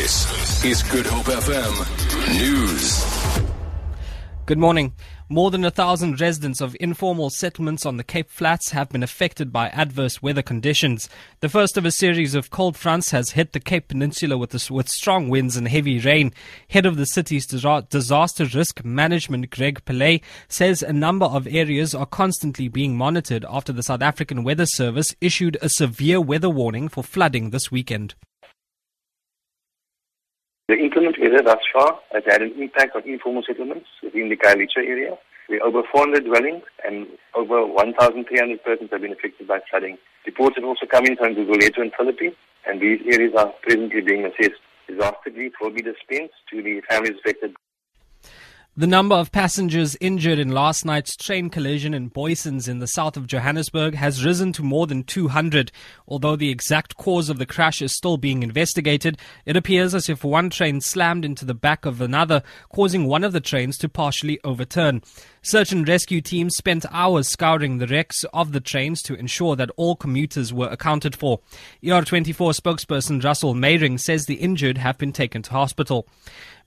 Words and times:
This 0.00 0.64
is 0.64 0.82
Good 0.82 1.04
Hope 1.04 1.26
FM 1.26 2.38
News. 2.38 3.04
Good 4.46 4.56
morning. 4.56 4.94
More 5.28 5.50
than 5.50 5.62
a 5.62 5.70
thousand 5.70 6.22
residents 6.22 6.62
of 6.62 6.74
informal 6.80 7.28
settlements 7.28 7.84
on 7.84 7.98
the 7.98 8.02
Cape 8.02 8.30
Flats 8.30 8.70
have 8.70 8.88
been 8.88 9.02
affected 9.02 9.52
by 9.52 9.68
adverse 9.68 10.22
weather 10.22 10.40
conditions. 10.40 11.10
The 11.40 11.50
first 11.50 11.76
of 11.76 11.84
a 11.84 11.90
series 11.90 12.34
of 12.34 12.48
cold 12.48 12.78
fronts 12.78 13.10
has 13.10 13.32
hit 13.32 13.52
the 13.52 13.60
Cape 13.60 13.88
Peninsula 13.88 14.38
with, 14.38 14.70
with 14.70 14.88
strong 14.88 15.28
winds 15.28 15.58
and 15.58 15.68
heavy 15.68 15.98
rain. 15.98 16.32
Head 16.68 16.86
of 16.86 16.96
the 16.96 17.04
city's 17.04 17.46
disaster 17.46 18.46
risk 18.46 18.82
management, 18.82 19.50
Greg 19.50 19.84
Pillay, 19.84 20.22
says 20.48 20.82
a 20.82 20.94
number 20.94 21.26
of 21.26 21.46
areas 21.46 21.94
are 21.94 22.06
constantly 22.06 22.68
being 22.68 22.96
monitored 22.96 23.44
after 23.50 23.70
the 23.74 23.82
South 23.82 24.00
African 24.00 24.44
Weather 24.44 24.64
Service 24.64 25.14
issued 25.20 25.58
a 25.60 25.68
severe 25.68 26.22
weather 26.22 26.48
warning 26.48 26.88
for 26.88 27.04
flooding 27.04 27.50
this 27.50 27.70
weekend. 27.70 28.14
The 30.70 30.78
inclement 30.78 31.18
weather 31.18 31.42
thus 31.42 31.58
far 31.74 31.98
has 32.12 32.22
had 32.24 32.42
an 32.42 32.54
impact 32.56 32.94
on 32.94 33.02
informal 33.02 33.42
settlements 33.44 33.88
within 34.04 34.28
the 34.28 34.36
Khayelitsha 34.36 34.86
area. 34.86 35.18
We're 35.48 35.64
over 35.64 35.82
400 35.90 36.24
dwellings 36.24 36.62
and 36.86 37.08
over 37.34 37.66
1,300 37.66 38.62
persons 38.62 38.88
have 38.92 39.00
been 39.00 39.10
affected 39.10 39.48
by 39.48 39.58
flooding. 39.68 39.98
Reports 40.24 40.54
have 40.54 40.64
also 40.64 40.86
come 40.86 41.06
in 41.06 41.16
from 41.16 41.34
the 41.34 41.40
Gugulethu 41.40 41.82
and 41.82 41.90
Philippi, 41.98 42.30
and 42.68 42.80
these 42.80 43.00
areas 43.04 43.34
are 43.36 43.52
presently 43.62 44.00
being 44.00 44.24
assessed. 44.24 44.62
Disaster 44.86 45.34
relief 45.34 45.54
will 45.60 45.74
be 45.74 45.82
dispensed 45.82 46.38
to 46.54 46.62
the 46.62 46.82
families 46.88 47.18
affected. 47.18 47.56
The 48.76 48.86
number 48.86 49.16
of 49.16 49.32
passengers 49.32 49.96
injured 50.00 50.38
in 50.38 50.52
last 50.52 50.84
night's 50.84 51.16
train 51.16 51.50
collision 51.50 51.92
in 51.92 52.08
Booysens 52.08 52.68
in 52.68 52.78
the 52.78 52.86
south 52.86 53.16
of 53.16 53.26
Johannesburg 53.26 53.96
has 53.96 54.24
risen 54.24 54.52
to 54.52 54.62
more 54.62 54.86
than 54.86 55.02
200. 55.02 55.72
Although 56.06 56.36
the 56.36 56.50
exact 56.50 56.96
cause 56.96 57.28
of 57.28 57.38
the 57.38 57.46
crash 57.46 57.82
is 57.82 57.96
still 57.96 58.16
being 58.16 58.44
investigated, 58.44 59.18
it 59.44 59.56
appears 59.56 59.92
as 59.92 60.08
if 60.08 60.22
one 60.22 60.50
train 60.50 60.80
slammed 60.80 61.24
into 61.24 61.44
the 61.44 61.52
back 61.52 61.84
of 61.84 62.00
another, 62.00 62.44
causing 62.72 63.06
one 63.06 63.24
of 63.24 63.32
the 63.32 63.40
trains 63.40 63.76
to 63.78 63.88
partially 63.88 64.38
overturn. 64.44 65.02
Search 65.42 65.72
and 65.72 65.88
rescue 65.88 66.20
teams 66.20 66.54
spent 66.56 66.86
hours 66.92 67.26
scouring 67.26 67.78
the 67.78 67.88
wrecks 67.88 68.24
of 68.32 68.52
the 68.52 68.60
trains 68.60 69.02
to 69.02 69.14
ensure 69.14 69.56
that 69.56 69.70
all 69.76 69.96
commuters 69.96 70.52
were 70.52 70.68
accounted 70.68 71.16
for. 71.16 71.40
ER24 71.82 72.54
spokesperson 72.60 73.22
Russell 73.22 73.54
Meiring 73.54 73.98
says 73.98 74.26
the 74.26 74.34
injured 74.34 74.78
have 74.78 74.96
been 74.96 75.12
taken 75.12 75.42
to 75.42 75.50
hospital. 75.50 76.06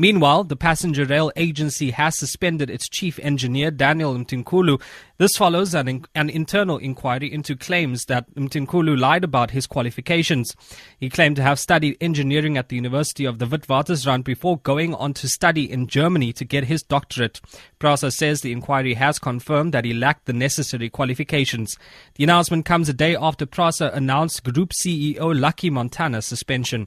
Meanwhile, 0.00 0.44
the 0.44 0.54
passenger 0.54 1.04
rail 1.04 1.32
agency 1.34 1.90
has 1.90 2.16
suspended 2.16 2.70
its 2.70 2.88
chief 2.88 3.18
engineer, 3.18 3.72
Daniel 3.72 4.14
Mtimkulu. 4.14 4.80
This 5.16 5.36
follows 5.36 5.74
an, 5.74 6.04
an 6.14 6.30
internal 6.30 6.76
inquiry 6.76 7.32
into 7.32 7.56
claims 7.56 8.04
that 8.04 8.32
Mtimkulu 8.36 8.96
lied 8.96 9.24
about 9.24 9.50
his 9.50 9.66
qualifications. 9.66 10.54
He 11.00 11.10
claimed 11.10 11.34
to 11.34 11.42
have 11.42 11.58
studied 11.58 11.96
engineering 12.00 12.56
at 12.56 12.68
the 12.68 12.76
University 12.76 13.24
of 13.24 13.40
the 13.40 13.46
Witwatersrand 13.46 14.22
before 14.22 14.60
going 14.60 14.94
on 14.94 15.14
to 15.14 15.28
study 15.28 15.68
in 15.68 15.88
Germany 15.88 16.32
to 16.34 16.44
get 16.44 16.66
his 16.66 16.84
doctorate. 16.84 17.40
Prasa 17.80 18.12
says 18.12 18.40
the 18.40 18.52
inquiry 18.52 18.94
has 18.94 19.18
confirmed 19.18 19.74
that 19.74 19.84
he 19.84 19.92
lacked 19.92 20.26
the 20.26 20.32
necessary 20.32 20.88
qualifications. 20.88 21.76
The 22.14 22.22
announcement 22.22 22.66
comes 22.66 22.88
a 22.88 22.92
day 22.92 23.16
after 23.16 23.46
Prasa 23.46 23.92
announced 23.92 24.44
Group 24.44 24.70
CEO 24.80 25.36
Lucky 25.36 25.70
Montana's 25.70 26.26
suspension. 26.26 26.86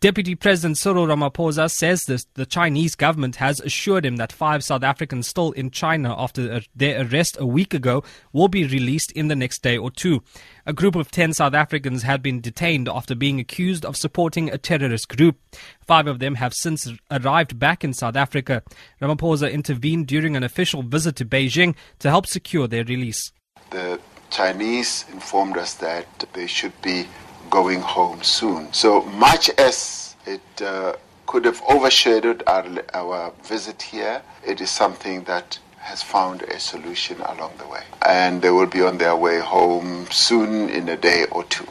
Deputy 0.00 0.36
President 0.36 0.78
Cyril 0.78 1.08
Ramaphosa 1.08 1.68
says 1.68 2.04
this, 2.04 2.24
the 2.34 2.46
Chinese 2.46 2.94
government 2.94 3.34
has 3.36 3.58
assured 3.58 4.06
him 4.06 4.14
that 4.14 4.30
five 4.30 4.62
South 4.62 4.84
Africans 4.84 5.26
still 5.26 5.50
in 5.50 5.72
China 5.72 6.14
after 6.16 6.60
their 6.72 7.04
arrest 7.04 7.36
a 7.40 7.46
week 7.46 7.74
ago 7.74 8.04
will 8.32 8.46
be 8.46 8.64
released 8.64 9.10
in 9.10 9.26
the 9.26 9.34
next 9.34 9.60
day 9.60 9.76
or 9.76 9.90
two. 9.90 10.22
A 10.66 10.72
group 10.72 10.94
of 10.94 11.10
10 11.10 11.32
South 11.32 11.52
Africans 11.52 12.04
had 12.04 12.22
been 12.22 12.40
detained 12.40 12.88
after 12.88 13.16
being 13.16 13.40
accused 13.40 13.84
of 13.84 13.96
supporting 13.96 14.48
a 14.48 14.56
terrorist 14.56 15.08
group. 15.08 15.36
Five 15.84 16.06
of 16.06 16.20
them 16.20 16.36
have 16.36 16.54
since 16.54 16.88
arrived 17.10 17.58
back 17.58 17.82
in 17.82 17.92
South 17.92 18.14
Africa. 18.14 18.62
Ramaphosa 19.02 19.50
intervened 19.50 20.06
during 20.06 20.36
an 20.36 20.44
official 20.44 20.84
visit 20.84 21.16
to 21.16 21.24
Beijing 21.24 21.74
to 21.98 22.08
help 22.08 22.28
secure 22.28 22.68
their 22.68 22.84
release. 22.84 23.32
The 23.70 23.98
Chinese 24.30 25.06
informed 25.12 25.56
us 25.56 25.74
that 25.74 26.26
they 26.34 26.46
should 26.46 26.80
be 26.82 27.08
going 27.50 27.80
home 27.80 28.22
soon. 28.22 28.72
So 28.72 29.02
much 29.02 29.50
as 29.58 30.16
it 30.26 30.62
uh, 30.62 30.94
could 31.26 31.44
have 31.44 31.62
overshadowed 31.68 32.42
our, 32.46 32.64
our 32.94 33.32
visit 33.44 33.82
here, 33.82 34.22
it 34.46 34.60
is 34.60 34.70
something 34.70 35.24
that 35.24 35.58
has 35.78 36.02
found 36.02 36.42
a 36.42 36.58
solution 36.58 37.20
along 37.20 37.52
the 37.58 37.66
way. 37.68 37.82
And 38.06 38.42
they 38.42 38.50
will 38.50 38.66
be 38.66 38.82
on 38.82 38.98
their 38.98 39.16
way 39.16 39.38
home 39.38 40.06
soon 40.10 40.68
in 40.68 40.88
a 40.88 40.96
day 40.96 41.26
or 41.30 41.44
two. 41.44 41.66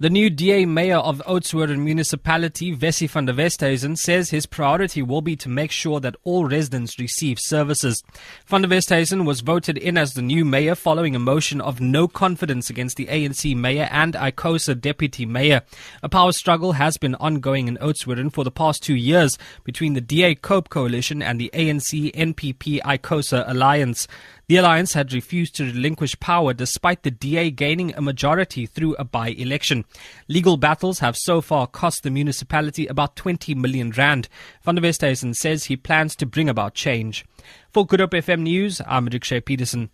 The 0.00 0.10
new 0.10 0.28
DA 0.28 0.66
mayor 0.66 0.96
of 0.96 1.22
Oudtshoorn 1.24 1.78
municipality, 1.78 2.74
Wessy 2.74 3.08
van 3.08 3.26
der 3.26 3.32
Westhuizen, 3.32 3.96
says 3.96 4.30
his 4.30 4.44
priority 4.44 5.02
will 5.02 5.22
be 5.22 5.36
to 5.36 5.48
make 5.48 5.70
sure 5.70 6.00
that 6.00 6.16
all 6.24 6.46
residents 6.46 6.98
receive 6.98 7.38
services. 7.38 8.02
Van 8.44 8.62
der 8.62 8.68
Westhuizen 8.68 9.24
was 9.24 9.40
voted 9.40 9.78
in 9.78 9.96
as 9.96 10.14
the 10.14 10.20
new 10.20 10.44
mayor 10.44 10.74
following 10.74 11.14
a 11.14 11.20
motion 11.20 11.60
of 11.60 11.80
no 11.80 12.08
confidence 12.08 12.68
against 12.68 12.96
the 12.96 13.06
ANC 13.06 13.54
mayor 13.54 13.88
and 13.92 14.14
ICOSA 14.14 14.80
deputy 14.80 15.26
mayor. 15.26 15.62
A 16.02 16.08
power 16.08 16.32
struggle 16.32 16.72
has 16.72 16.96
been 16.96 17.14
ongoing 17.14 17.68
in 17.68 17.76
Oudtshoorn 17.76 18.32
for 18.32 18.42
the 18.42 18.50
past 18.50 18.82
two 18.82 18.96
years 18.96 19.38
between 19.62 19.92
the 19.92 20.00
DA 20.00 20.34
COPE 20.34 20.70
coalition 20.70 21.22
and 21.22 21.40
the 21.40 21.52
ANC 21.54 22.12
NPP 22.16 22.80
ICOSA 22.80 23.48
alliance. 23.48 24.08
The 24.46 24.56
alliance 24.56 24.92
had 24.92 25.14
refused 25.14 25.56
to 25.56 25.64
relinquish 25.64 26.20
power 26.20 26.52
despite 26.52 27.02
the 27.02 27.10
DA 27.10 27.50
gaining 27.50 27.94
a 27.94 28.02
majority 28.02 28.66
through 28.66 28.94
a 28.96 29.04
by 29.04 29.28
election. 29.28 29.86
Legal 30.28 30.58
battles 30.58 30.98
have 30.98 31.16
so 31.16 31.40
far 31.40 31.66
cost 31.66 32.02
the 32.02 32.10
municipality 32.10 32.86
about 32.86 33.16
20 33.16 33.54
million 33.54 33.90
rand. 33.92 34.28
Van 34.62 34.74
der 34.74 34.82
Westhuizen 34.82 35.34
says 35.34 35.64
he 35.64 35.76
plans 35.76 36.14
to 36.16 36.26
bring 36.26 36.50
about 36.50 36.74
change. 36.74 37.24
For 37.72 37.86
Good 37.86 38.00
Hope 38.00 38.10
FM 38.10 38.40
News, 38.40 38.82
I'm 38.86 39.06
Rikshay 39.06 39.40
Peterson. 39.40 39.88